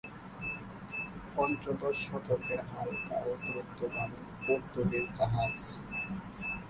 পঞ্চদশ 1.35 1.95
শতকের 2.05 2.59
হালকা 2.69 3.15
ও 3.25 3.31
দ্রুতগামী 3.43 4.21
পর্তুগীজ 4.45 5.07
জাহাজ। 5.17 5.57